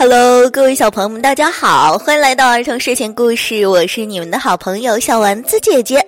[0.00, 6.02] Hello，各位小朋友们，大家好，欢迎来到儿童睡前故事，我是你们的好朋友小丸子姐姐。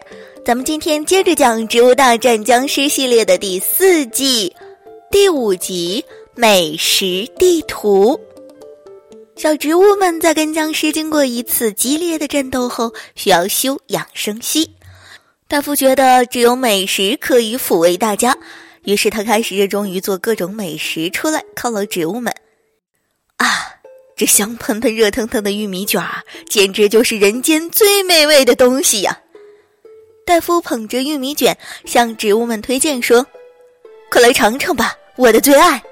[0.46, 4.50] 咱们今天接着讲《植物大战僵尸》系列的第四季
[5.10, 6.02] 第五集
[6.34, 8.18] 《美食地图》。
[9.36, 14.70] 小植物们在跟僵尸经过一次激烈的战斗后，需要休养生息。
[15.46, 18.34] 大夫觉得只有美食可以抚慰大家，
[18.84, 22.32] 于是他开始热衷于做各种美食出来犒劳植物们。
[24.26, 29.18] 香喷喷、热腾腾的玉米卷儿，简直就是人间最美味的东西呀！
[30.24, 33.26] 大夫捧着玉米卷向植物们推荐说
[34.10, 35.82] ：“快来尝尝吧，我的最爱。”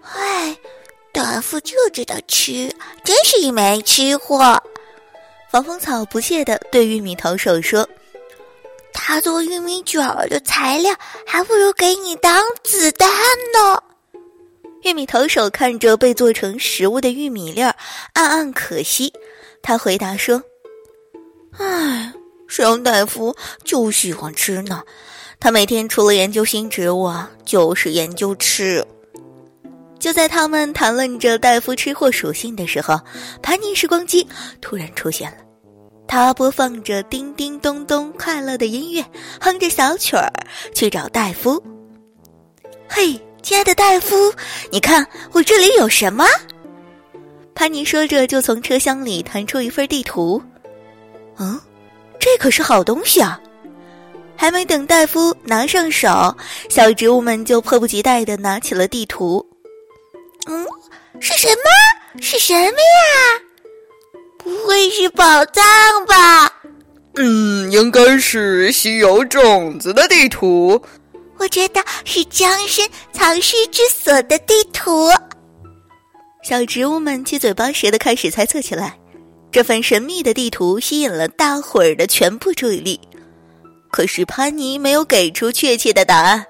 [0.00, 0.56] 嗨。
[1.14, 4.58] 大夫就知道吃，真是一枚吃货。
[5.50, 7.86] 防风草不屑地对玉米投手说
[8.94, 10.94] ：“他做玉米卷儿的材料，
[11.26, 13.06] 还不如给你当子弹
[13.52, 13.82] 呢。”
[14.82, 17.74] 玉米投手看着被做成食物的玉米粒儿，
[18.14, 19.12] 暗暗可惜。
[19.62, 20.42] 他回答说
[21.58, 22.12] ：“唉，
[22.48, 24.82] 生大夫就喜欢吃呢。
[25.38, 27.12] 他每天除了研究新植物，
[27.44, 28.84] 就是研究吃。”
[30.00, 33.00] 就在他们谈论着戴夫吃货属性的时候，
[33.40, 34.26] 盘尼时光机
[34.60, 35.36] 突然出现了。
[36.08, 39.04] 他播放着叮叮咚咚快乐的音乐，
[39.40, 40.28] 哼着小曲儿
[40.74, 41.62] 去找戴夫。
[42.88, 44.32] 嘿，亲爱的戴夫，
[44.70, 46.24] 你看我这里有什么？
[47.54, 50.40] 潘尼说着，就从车厢里弹出一份地图。
[51.38, 51.60] 嗯，
[52.20, 53.40] 这可是好东西啊！
[54.36, 56.34] 还没等戴夫拿上手，
[56.68, 59.44] 小植物们就迫不及待地拿起了地图。
[60.46, 60.64] 嗯，
[61.20, 62.20] 是什么？
[62.20, 63.42] 是什么呀？
[64.38, 65.62] 不会是宝藏
[66.06, 66.60] 吧？
[67.16, 70.80] 嗯，应该是稀有种子的地图。
[71.42, 75.10] 我觉得是僵尸藏尸之所的地图。
[76.44, 78.96] 小植物们七嘴八舌的开始猜测起来。
[79.50, 83.00] 这份神秘的地图吸引了大伙儿的全部注意力。
[83.90, 86.46] 可是潘妮没有给出确切的答案。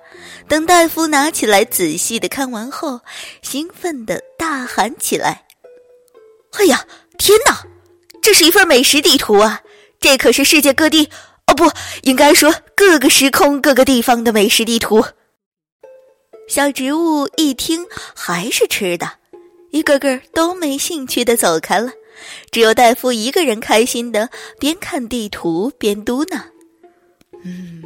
[0.46, 3.00] 等戴夫拿起来仔细的看完后，
[3.40, 5.46] 兴奋的大喊起来
[6.58, 6.84] ：“哎呀，
[7.16, 7.64] 天哪！
[8.20, 9.62] 这是一份美食地图啊！
[9.98, 11.08] 这可是世界各地，
[11.46, 15.04] 哦，不应该说各个时空、各个地方的美食地图。”
[16.48, 19.12] 小植物一听还是吃的，
[19.70, 21.92] 一个个都没兴趣的走开了，
[22.50, 26.40] 只有戴夫一个人开心的边看地图边嘟囔。
[27.44, 27.82] 嗯，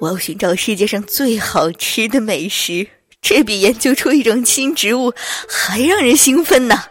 [0.00, 2.86] 我要寻找世界上最好吃的美食，
[3.22, 5.14] 这比研究出一种新植物
[5.48, 6.84] 还让人兴奋呢。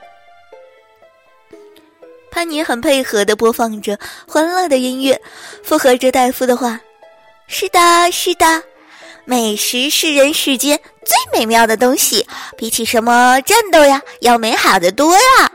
[2.41, 5.21] 潘妮很配合的播放着欢乐的音乐，
[5.63, 6.81] 附和着戴夫的话
[7.45, 7.79] ：“是的，
[8.11, 8.63] 是的，
[9.25, 10.75] 美食是人世间
[11.05, 12.25] 最美妙的东西，
[12.57, 15.51] 比起什么战斗呀，要美好的多呀。”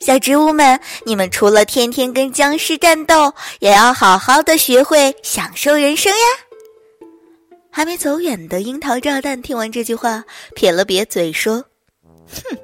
[0.00, 6.26] 小植物们，你们除了天天跟僵尸战斗，也要好好的学会享受人生呀！
[7.70, 10.24] 还没走远的樱桃炸弹听完这句话，
[10.56, 11.62] 撇了撇嘴说
[12.32, 12.56] ：“哼，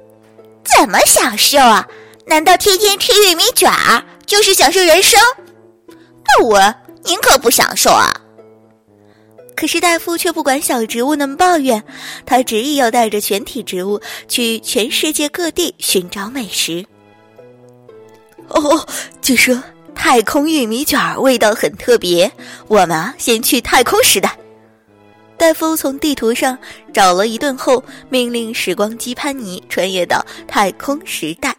[0.63, 1.87] 怎么享受啊？
[2.27, 5.17] 难道天天吃玉米卷儿就是享受人生？
[6.25, 8.13] 那我宁可不享受啊！”
[9.55, 11.83] 可是大夫却不管小植物们抱怨，
[12.25, 16.85] 他执意要带着全体植物去全世界各地寻找美食。
[18.49, 18.85] 哦，
[19.21, 19.63] 据说
[19.95, 22.31] 太空玉米卷儿味道很特别。
[22.67, 24.37] 我们，先去太空时代。
[25.37, 26.57] 戴夫从地图上
[26.93, 31.55] 找了一顿后，命令时光机潘尼穿越到太空时代。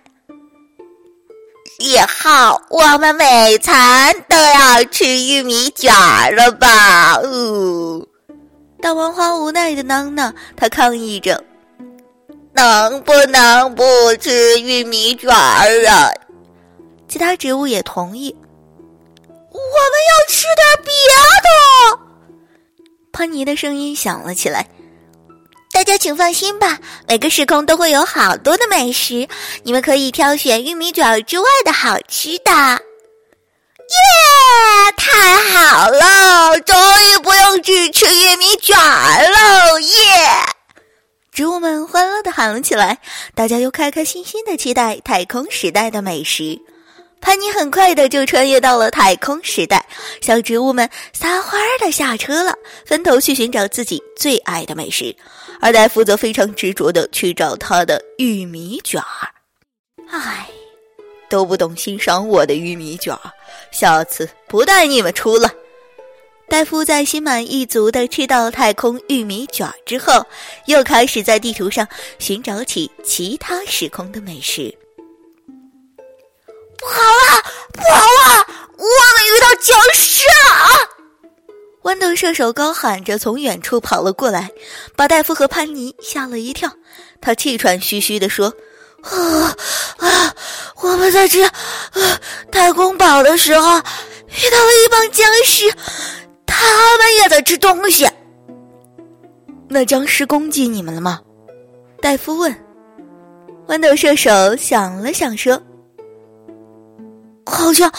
[1.79, 5.93] 以后我们每餐都要吃玉米卷
[6.35, 7.15] 了吧？
[7.23, 8.05] 哦，
[8.83, 11.43] 大王花无奈的囔囔，他抗议着
[12.53, 13.85] ：“能不能不
[14.21, 16.11] 吃玉米卷儿啊？”
[17.09, 18.37] 其他植物也同意。
[19.31, 20.93] 我们要吃点别
[21.45, 22.01] 的。
[23.13, 24.67] 潘妮的声音响了起来
[25.79, 29.29] ：“大家请放心吧，每个时空都会有好多的美食，
[29.63, 32.51] 你们可以挑选玉米卷之外的好吃的。”
[33.89, 34.93] 耶！
[34.97, 39.79] 太好了，终于不用去吃玉米卷了！
[39.79, 39.95] 耶！
[41.33, 42.99] 植物们欢乐的喊了起来，
[43.37, 46.59] 大家又开开心心的期待太空时代的美食。
[47.21, 49.85] 潘妮很快的就穿越到了太空时代，
[50.21, 52.55] 小植物们撒欢儿的下车了，
[52.87, 55.15] 分头去寻找自己最爱的美食。
[55.61, 59.29] 而戴夫则非常执着的去找他的玉米卷儿。
[60.09, 60.49] 唉，
[61.29, 63.33] 都不懂欣赏我的玉米卷儿，
[63.73, 65.51] 下次不带你们出了。
[66.49, 70.25] 戴夫在心满意足的吃到太空玉米卷之后，
[70.65, 71.87] 又开始在地图上
[72.19, 74.75] 寻找起其他时空的美食。
[76.79, 77.43] 不好了，
[77.73, 78.47] 不好了，
[78.77, 80.89] 我们遇到僵尸了！
[81.83, 84.51] 豌豆射手高喊着从远处跑了过来，
[84.97, 86.71] 把戴夫和潘妮吓了一跳。
[87.21, 88.53] 他气喘吁吁地说
[89.03, 89.57] ：“啊
[89.99, 90.35] 啊，
[90.83, 91.49] 我们在这
[92.53, 95.65] 太空堡的时候遇到了一帮僵尸。”
[96.47, 98.09] 他们也在吃东西。
[99.69, 101.21] 那僵尸攻击你们了吗？
[102.01, 102.55] 戴夫问。
[103.67, 105.61] 豌豆射手想了想说
[107.49, 107.91] ：“好像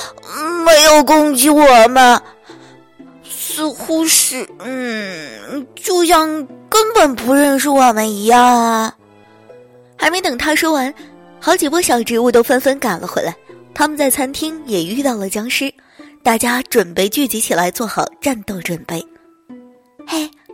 [0.63, 2.21] 没有攻击我们，
[3.23, 4.47] 似乎是……
[4.59, 6.27] 嗯，就像
[6.69, 8.93] 根本不认识我们一样啊。”
[9.97, 10.93] 还没等他说完，
[11.39, 13.35] 好几波小植物都纷纷赶了回来。
[13.73, 15.73] 他们在餐厅也遇到了僵尸。
[16.21, 19.05] 大家准备聚集起来，做好战斗准备。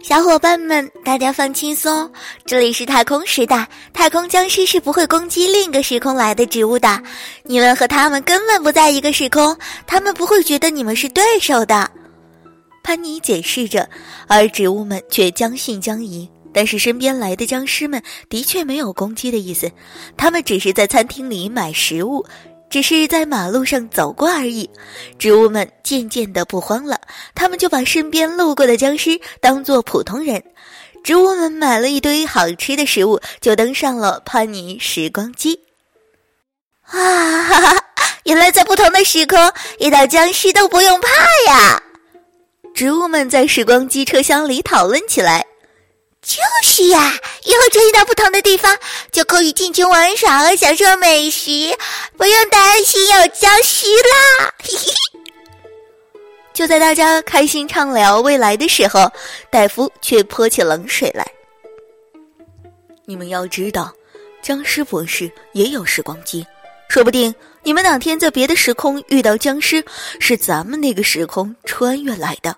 [0.07, 2.07] 小伙伴们，大家放轻松，
[2.46, 7.02] 这里是太空时代，太空僵尸是不会攻击另一个时空来的植物的。
[7.44, 9.57] 你们和他们根本不在一个时空，
[9.88, 11.90] 他们不会觉得你们是对手的。
[12.84, 13.90] 潘妮解释着，
[14.28, 16.30] 而植物们却将信将疑。
[16.54, 18.00] 但是身边来的僵尸们
[18.30, 19.72] 的确没有攻击的意思，
[20.16, 22.24] 他们只是在餐厅里买食物。
[22.69, 24.69] 只是在马路上走过而已，
[25.17, 27.00] 植物们渐渐的不慌了，
[27.33, 30.44] 他们就把身边路过的僵尸当做普通人。
[31.03, 35.59] 植物们买了一堆好吃的食物，就登上了潘尼时光机。
[36.81, 37.85] 啊，哈哈！
[38.23, 39.38] 原来在不同的时空
[39.79, 41.07] 遇到僵尸都不用怕
[41.51, 41.81] 呀！
[42.73, 45.45] 植物们在时光机车厢里讨论起来。
[46.25, 47.13] 就是呀，
[47.44, 48.75] 以后转移到不同的地方，
[49.12, 51.50] 就可以尽情玩耍和享受美食，
[52.18, 54.51] 不用担心有僵尸啦！
[54.63, 54.92] 嘿嘿。
[56.51, 59.12] 就在大家开心畅聊未来的时候，
[59.51, 61.25] 戴夫却泼起冷水来。
[63.06, 63.94] 你们要知道，
[64.42, 66.44] 僵尸博士也有时光机，
[66.89, 69.86] 说不定你们哪天在别的时空遇到僵尸，
[70.19, 72.56] 是咱们那个时空穿越来的。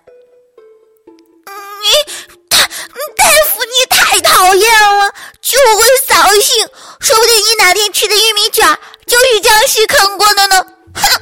[4.38, 5.12] 讨厌了，
[5.42, 6.64] 就会扫兴。
[7.00, 8.64] 说不定你哪天吃的玉米卷
[9.04, 10.64] 就是僵尸啃过的呢！
[10.94, 11.20] 哼！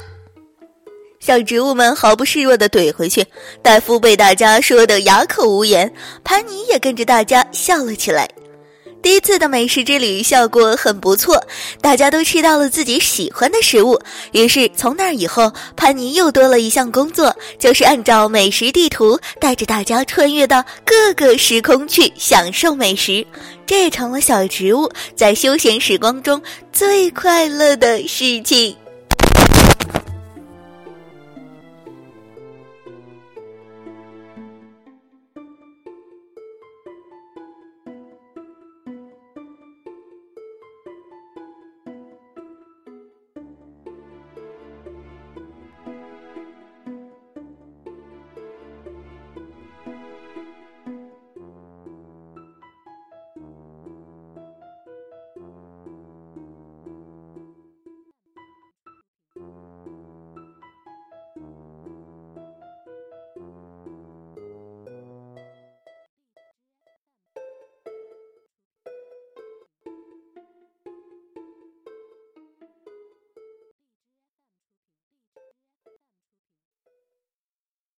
[1.19, 3.25] 小植物们毫不示弱的怼回去。
[3.63, 5.91] 戴夫被大家说的哑口无言，
[6.23, 8.29] 潘妮也跟着大家笑了起来。
[9.07, 11.41] 第一次的美食之旅效果很不错，
[11.79, 13.97] 大家都吃到了自己喜欢的食物。
[14.33, 23.25] 于是从那以后，潘妮又多了一项工作，就是按照美食地图带着大家穿越到各个时空去享受美食。
[23.65, 26.41] 这成了小植物在休闲时光中
[26.73, 28.75] 最快乐的事情。